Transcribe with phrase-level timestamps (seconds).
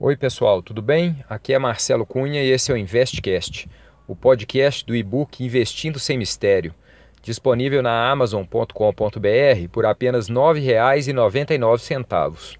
[0.00, 1.24] Oi, pessoal, tudo bem?
[1.28, 3.70] Aqui é Marcelo Cunha e esse é o Investcast,
[4.08, 6.74] o podcast do e-book Investindo Sem Mistério,
[7.22, 12.56] disponível na amazon.com.br por apenas R$ 9,99.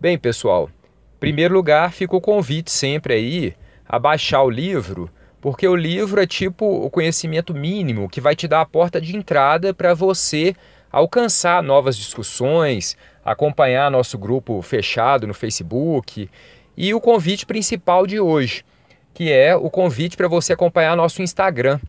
[0.00, 0.70] Bem, pessoal,
[1.16, 3.52] em primeiro lugar, fica o convite sempre aí
[3.84, 5.10] a baixar o livro,
[5.40, 9.16] porque o livro é tipo o conhecimento mínimo que vai te dar a porta de
[9.16, 10.54] entrada para você
[10.92, 16.30] alcançar novas discussões, acompanhar nosso grupo fechado no Facebook
[16.76, 18.64] e o convite principal de hoje,
[19.12, 21.80] que é o convite para você acompanhar nosso Instagram,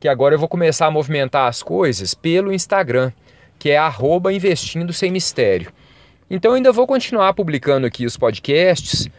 [0.00, 3.12] que agora eu vou começar a movimentar as coisas pelo Instagram,
[3.58, 5.70] que é arroba investindo sem mistério.
[6.30, 9.10] Então ainda vou continuar publicando aqui os podcasts.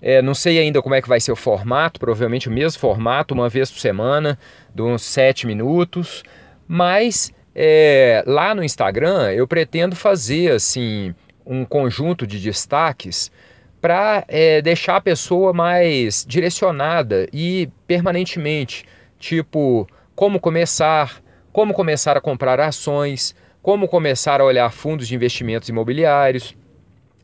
[0.00, 3.34] É, não sei ainda como é que vai ser o formato, provavelmente o mesmo formato,
[3.34, 4.38] uma vez por semana,
[4.72, 6.22] de uns 7 minutos.
[6.68, 11.14] Mas é, lá no Instagram eu pretendo fazer assim
[11.46, 13.32] um conjunto de destaques
[13.80, 18.84] para é, deixar a pessoa mais direcionada e permanentemente,
[19.18, 25.70] tipo como começar, como começar a comprar ações, como começar a olhar fundos de investimentos
[25.70, 26.54] imobiliários,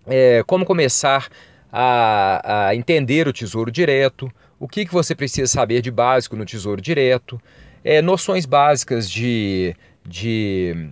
[0.07, 1.29] é, como começar
[1.71, 6.47] a, a, entender o Tesouro Direto, o que, que você precisa saber de básico no
[6.47, 7.41] Tesouro Direto,
[7.85, 9.75] é, noções básicas de
[10.05, 10.91] de,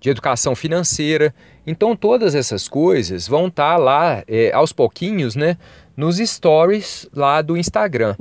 [0.00, 1.34] de educação financeira.
[1.66, 5.56] Então, todas essas coisas vão estar tá lá é, aos pouquinhos, né?
[5.96, 8.16] Nos stories lá do Instagram.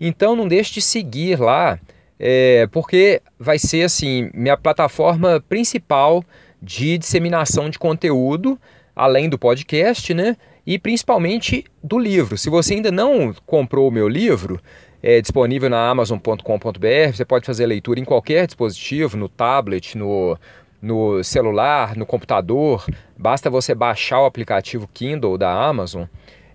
[0.00, 1.78] Então, não deixe de seguir lá,
[2.18, 6.24] é, porque vai ser assim minha plataforma principal
[6.62, 8.58] de disseminação de conteúdo,
[8.94, 10.36] além do podcast, né?
[10.66, 12.38] E principalmente do livro.
[12.38, 14.60] Se você ainda não comprou o meu livro,
[15.06, 17.12] é disponível na amazon.com.br.
[17.12, 20.34] Você pode fazer leitura em qualquer dispositivo, no tablet, no,
[20.80, 22.86] no celular, no computador.
[23.14, 26.04] Basta você baixar o aplicativo Kindle da Amazon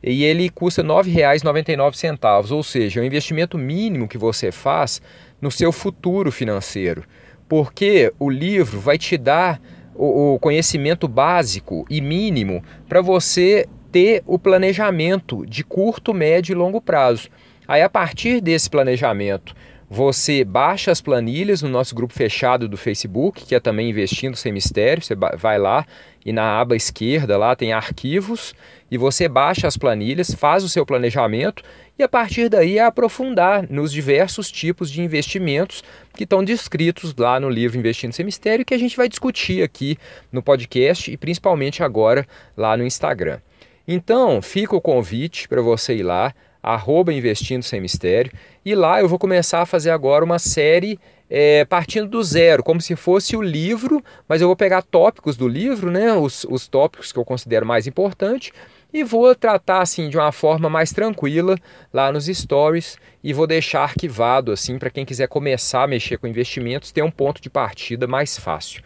[0.02, 5.00] e ele custa R$ 9,99, ou seja, é o investimento mínimo que você faz
[5.40, 7.04] no seu futuro financeiro.
[7.48, 9.62] Porque o livro vai te dar
[9.94, 16.82] o conhecimento básico e mínimo para você ter o planejamento de curto, médio e longo
[16.82, 17.30] prazo.
[17.70, 19.54] Aí, a partir desse planejamento,
[19.88, 24.52] você baixa as planilhas no nosso grupo fechado do Facebook, que é também Investindo Sem
[24.52, 25.04] Mistério.
[25.04, 25.86] Você vai lá
[26.26, 28.56] e na aba esquerda lá tem arquivos
[28.90, 31.62] e você baixa as planilhas, faz o seu planejamento
[31.96, 35.84] e a partir daí é aprofundar nos diversos tipos de investimentos
[36.16, 39.96] que estão descritos lá no livro Investindo Sem Mistério que a gente vai discutir aqui
[40.32, 42.26] no podcast e principalmente agora
[42.58, 43.40] lá no Instagram.
[43.88, 48.32] Então, fica o convite para você ir lá, arroba Investindo Sem Mistério.
[48.66, 51.00] E lá eu vou começar a fazer agora uma série
[51.30, 55.48] é, partindo do zero, como se fosse o livro, mas eu vou pegar tópicos do
[55.48, 58.52] livro, né, os, os tópicos que eu considero mais importantes,
[58.92, 61.56] e vou tratar assim de uma forma mais tranquila
[61.94, 66.26] lá nos stories e vou deixar arquivado assim para quem quiser começar a mexer com
[66.26, 68.82] investimentos ter um ponto de partida mais fácil.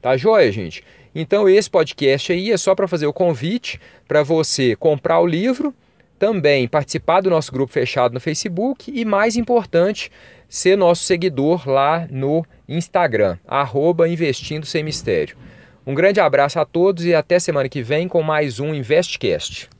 [0.00, 0.84] Tá joia, gente?
[1.12, 5.74] Então esse podcast aí é só para fazer o convite para você comprar o livro
[6.18, 10.10] também participar do nosso grupo fechado no Facebook e, mais importante,
[10.48, 15.36] ser nosso seguidor lá no Instagram, arroba Investindo Sem Mistério.
[15.86, 19.70] Um grande abraço a todos e até semana que vem com mais um InvestCast.